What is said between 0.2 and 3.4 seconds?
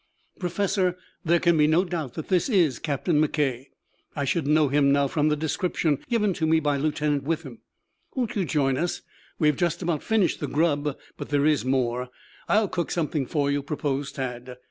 "Professor, there can be no doubt that this is Captain